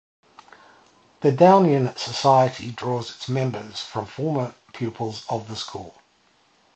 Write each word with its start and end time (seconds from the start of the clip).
The 1.19 1.29
Downian 1.31 1.95
Society 1.95 2.71
draws 2.71 3.11
its 3.11 3.29
membership 3.29 3.75
from 3.87 4.07
former 4.07 4.55
pupils 4.73 5.23
of 5.29 5.47
the 5.47 5.55
school. 5.55 5.93